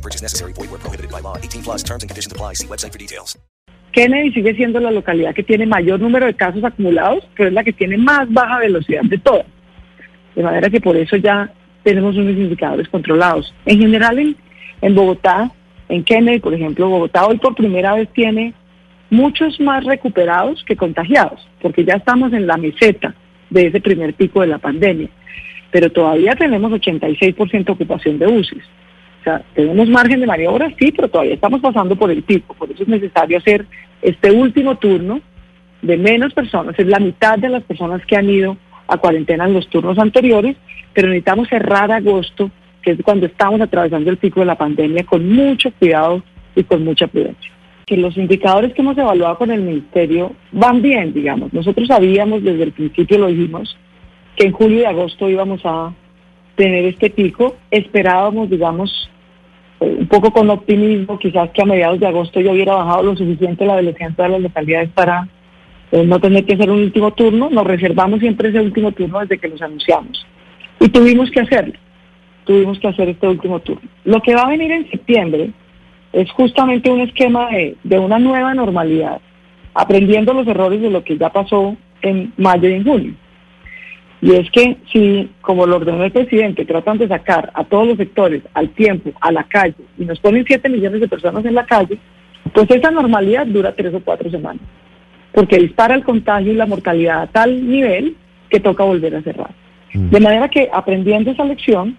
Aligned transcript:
No 0.00 0.02
purchase 0.02 0.22
necessary. 0.22 0.52
Void 0.54 0.70
where 0.70 0.80
prohibited 0.80 1.10
by 1.10 1.20
law. 1.20 1.36
18 1.36 1.62
plus 1.62 1.82
terms 1.82 2.02
and 2.02 2.08
conditions 2.08 2.32
apply. 2.32 2.54
See 2.54 2.66
website 2.66 2.92
for 2.92 2.98
details. 2.98 3.38
Kennedy 3.92 4.32
sigue 4.32 4.54
siendo 4.54 4.80
la 4.80 4.90
localidad 4.90 5.34
que 5.34 5.42
tiene 5.42 5.66
mayor 5.66 6.00
número 6.00 6.24
de 6.24 6.34
casos 6.34 6.62
acumulados, 6.64 7.28
pero 7.36 7.48
es 7.48 7.54
la 7.54 7.64
que 7.64 7.72
tiene 7.72 7.98
más 7.98 8.32
baja 8.32 8.60
velocidad 8.60 9.02
de 9.02 9.18
todas. 9.18 9.46
De 10.34 10.42
manera 10.42 10.70
que 10.70 10.80
por 10.80 10.96
eso 10.96 11.16
ya 11.16 11.52
tenemos 11.82 12.16
unos 12.16 12.34
indicadores 12.34 12.88
controlados. 12.88 13.52
En 13.66 13.78
general, 13.78 14.18
en, 14.18 14.36
en 14.80 14.94
Bogotá, 14.94 15.50
en 15.88 16.04
Kennedy, 16.04 16.38
por 16.38 16.54
ejemplo, 16.54 16.88
Bogotá 16.88 17.26
hoy 17.26 17.36
por 17.38 17.54
primera 17.54 17.94
vez 17.94 18.08
tiene 18.14 18.54
muchos 19.10 19.60
más 19.60 19.84
recuperados 19.84 20.64
que 20.64 20.76
contagiados, 20.76 21.46
porque 21.60 21.84
ya 21.84 21.94
estamos 21.94 22.32
en 22.32 22.46
la 22.46 22.56
meseta 22.56 23.14
de 23.50 23.66
ese 23.66 23.80
primer 23.80 24.14
pico 24.14 24.40
de 24.40 24.46
la 24.46 24.58
pandemia. 24.58 25.08
Pero 25.72 25.90
todavía 25.90 26.36
tenemos 26.36 26.72
86% 26.72 27.70
ocupación 27.70 28.18
de 28.18 28.28
UCIs. 28.28 28.64
Sea, 29.24 29.42
tenemos 29.54 29.88
margen 29.88 30.20
de 30.20 30.26
maniobra, 30.26 30.72
sí, 30.78 30.92
pero 30.92 31.08
todavía 31.08 31.34
estamos 31.34 31.60
pasando 31.60 31.94
por 31.96 32.10
el 32.10 32.22
pico. 32.22 32.54
Por 32.54 32.70
eso 32.70 32.82
es 32.82 32.88
necesario 32.88 33.38
hacer 33.38 33.66
este 34.00 34.30
último 34.30 34.76
turno 34.78 35.20
de 35.82 35.96
menos 35.96 36.32
personas. 36.32 36.78
Es 36.78 36.86
la 36.86 36.98
mitad 36.98 37.38
de 37.38 37.50
las 37.50 37.62
personas 37.64 38.04
que 38.06 38.16
han 38.16 38.30
ido 38.30 38.56
a 38.86 38.96
cuarentena 38.98 39.46
en 39.46 39.54
los 39.54 39.68
turnos 39.68 39.98
anteriores, 39.98 40.56
pero 40.92 41.08
necesitamos 41.08 41.48
cerrar 41.48 41.92
agosto, 41.92 42.50
que 42.82 42.92
es 42.92 42.98
cuando 43.02 43.26
estamos 43.26 43.60
atravesando 43.60 44.10
el 44.10 44.16
pico 44.16 44.40
de 44.40 44.46
la 44.46 44.56
pandemia, 44.56 45.04
con 45.04 45.30
mucho 45.30 45.70
cuidado 45.72 46.22
y 46.56 46.64
con 46.64 46.84
mucha 46.84 47.06
prudencia. 47.06 47.52
Que 47.86 47.96
los 47.96 48.16
indicadores 48.16 48.72
que 48.72 48.82
hemos 48.82 48.96
evaluado 48.96 49.36
con 49.36 49.50
el 49.50 49.60
Ministerio 49.60 50.32
van 50.52 50.80
bien, 50.80 51.12
digamos. 51.12 51.52
Nosotros 51.52 51.88
sabíamos 51.88 52.42
desde 52.42 52.64
el 52.64 52.72
principio, 52.72 53.18
lo 53.18 53.26
dijimos, 53.26 53.76
que 54.36 54.46
en 54.46 54.52
julio 54.52 54.80
y 54.80 54.84
agosto 54.84 55.28
íbamos 55.28 55.60
a 55.64 55.92
tener 56.60 56.84
este 56.84 57.08
pico. 57.08 57.56
Esperábamos, 57.70 58.50
digamos, 58.50 59.10
eh, 59.80 59.96
un 60.00 60.06
poco 60.08 60.30
con 60.30 60.50
optimismo, 60.50 61.18
quizás 61.18 61.48
que 61.52 61.62
a 61.62 61.64
mediados 61.64 61.98
de 61.98 62.06
agosto 62.06 62.38
ya 62.38 62.52
hubiera 62.52 62.74
bajado 62.74 63.02
lo 63.02 63.16
suficiente 63.16 63.64
la 63.64 63.76
velocidad 63.76 64.10
de 64.10 64.28
las 64.28 64.42
localidades 64.42 64.90
para 64.90 65.26
eh, 65.90 66.04
no 66.04 66.20
tener 66.20 66.44
que 66.44 66.52
hacer 66.52 66.70
un 66.70 66.82
último 66.82 67.12
turno. 67.12 67.48
Nos 67.48 67.66
reservamos 67.66 68.20
siempre 68.20 68.50
ese 68.50 68.60
último 68.60 68.92
turno 68.92 69.20
desde 69.20 69.38
que 69.38 69.48
los 69.48 69.62
anunciamos. 69.62 70.26
Y 70.80 70.88
tuvimos 70.90 71.30
que 71.30 71.40
hacerlo. 71.40 71.72
Tuvimos 72.44 72.78
que 72.78 72.88
hacer 72.88 73.08
este 73.08 73.26
último 73.26 73.60
turno. 73.60 73.88
Lo 74.04 74.20
que 74.20 74.34
va 74.34 74.42
a 74.42 74.50
venir 74.50 74.70
en 74.70 74.90
septiembre 74.90 75.52
es 76.12 76.30
justamente 76.32 76.90
un 76.90 77.00
esquema 77.00 77.48
de, 77.48 77.74
de 77.84 77.98
una 77.98 78.18
nueva 78.18 78.52
normalidad, 78.52 79.18
aprendiendo 79.72 80.34
los 80.34 80.46
errores 80.46 80.82
de 80.82 80.90
lo 80.90 81.02
que 81.04 81.16
ya 81.16 81.30
pasó 81.30 81.74
en 82.02 82.34
mayo 82.36 82.68
y 82.68 82.74
en 82.74 82.84
junio. 82.84 83.14
Y 84.22 84.32
es 84.32 84.50
que 84.50 84.76
si, 84.92 85.30
como 85.40 85.66
lo 85.66 85.76
ordenó 85.76 86.04
el 86.04 86.12
presidente, 86.12 86.66
tratan 86.66 86.98
de 86.98 87.08
sacar 87.08 87.50
a 87.54 87.64
todos 87.64 87.88
los 87.88 87.96
sectores 87.96 88.42
al 88.52 88.68
tiempo, 88.70 89.12
a 89.20 89.32
la 89.32 89.44
calle, 89.44 89.74
y 89.98 90.04
nos 90.04 90.20
ponen 90.20 90.44
7 90.46 90.68
millones 90.68 91.00
de 91.00 91.08
personas 91.08 91.44
en 91.44 91.54
la 91.54 91.64
calle, 91.64 91.98
pues 92.52 92.70
esa 92.70 92.90
normalidad 92.90 93.46
dura 93.46 93.72
tres 93.72 93.94
o 93.94 94.00
cuatro 94.00 94.30
semanas, 94.30 94.62
porque 95.32 95.58
dispara 95.58 95.94
el 95.94 96.04
contagio 96.04 96.52
y 96.52 96.56
la 96.56 96.66
mortalidad 96.66 97.22
a 97.22 97.26
tal 97.28 97.68
nivel 97.68 98.16
que 98.48 98.60
toca 98.60 98.84
volver 98.84 99.14
a 99.14 99.22
cerrar. 99.22 99.50
De 99.92 100.20
manera 100.20 100.48
que 100.48 100.68
aprendiendo 100.72 101.30
esa 101.30 101.44
lección, 101.44 101.96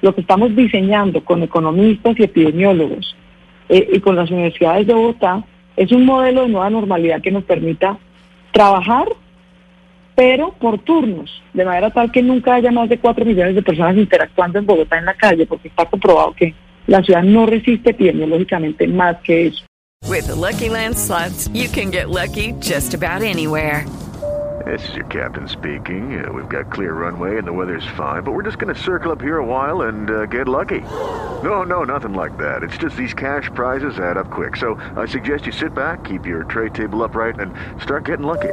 lo 0.00 0.14
que 0.14 0.20
estamos 0.20 0.54
diseñando 0.54 1.24
con 1.24 1.42
economistas 1.42 2.18
y 2.18 2.24
epidemiólogos 2.24 3.16
eh, 3.68 3.88
y 3.92 4.00
con 4.00 4.16
las 4.16 4.30
universidades 4.30 4.86
de 4.86 4.94
Bogotá 4.94 5.44
es 5.76 5.90
un 5.92 6.04
modelo 6.04 6.42
de 6.42 6.48
nueva 6.48 6.70
normalidad 6.70 7.20
que 7.20 7.30
nos 7.30 7.44
permita 7.44 7.98
trabajar 8.52 9.06
pero 10.14 10.52
por 10.52 10.78
turnos, 10.78 11.42
de 11.52 11.64
manera 11.64 11.90
tal 11.90 12.10
que 12.10 12.22
nunca 12.22 12.54
haya 12.54 12.70
más 12.70 12.88
de 12.88 12.98
4 12.98 13.24
millones 13.24 13.54
de 13.54 13.62
personas 13.62 13.96
interactuando 13.96 14.58
en 14.58 14.66
Bogotá 14.66 14.98
en 14.98 15.06
la 15.06 15.14
calle, 15.14 15.46
porque 15.46 15.68
está 15.68 15.86
comprobado 15.86 16.32
que 16.34 16.54
la 16.86 17.02
ciudad 17.02 17.22
no 17.22 17.46
resiste 17.46 17.90
epidemiológicamente 17.90 18.86
más 18.86 19.16
que 19.22 19.48
eso. 19.48 19.64
With 20.08 20.26
the 20.26 20.34
Lucky 20.34 20.68
Land 20.68 20.98
slots, 20.98 21.48
you 21.54 21.68
can 21.68 21.90
get 21.90 22.10
lucky 22.10 22.52
just 22.60 22.92
about 22.92 23.22
anywhere. 23.22 23.86
This 24.66 24.88
is 24.88 24.94
your 24.94 25.06
captain 25.06 25.48
speaking. 25.48 26.24
Uh, 26.24 26.32
we've 26.32 26.48
got 26.48 26.70
clear 26.70 26.92
runway 26.92 27.38
and 27.38 27.46
the 27.46 27.52
weather's 27.52 27.86
fine, 27.96 28.22
but 28.22 28.32
we're 28.32 28.44
just 28.44 28.58
going 28.58 28.72
to 28.72 28.80
circle 28.80 29.10
up 29.10 29.20
here 29.20 29.38
a 29.38 29.44
while 29.44 29.82
and 29.82 30.10
uh, 30.10 30.26
get 30.26 30.46
lucky. 30.46 30.80
No, 31.42 31.62
no, 31.62 31.82
nothing 31.82 32.12
like 32.12 32.36
that. 32.38 32.62
It's 32.62 32.76
just 32.76 32.96
these 32.96 33.14
cash 33.14 33.50
prizes 33.54 33.98
add 33.98 34.16
up 34.16 34.30
quick. 34.30 34.56
So 34.56 34.74
I 34.96 35.06
suggest 35.06 35.46
you 35.46 35.52
sit 35.52 35.74
back, 35.74 36.04
keep 36.04 36.26
your 36.26 36.44
tray 36.44 36.68
table 36.68 37.02
upright, 37.02 37.40
and 37.40 37.52
start 37.82 38.04
getting 38.04 38.26
lucky. 38.26 38.52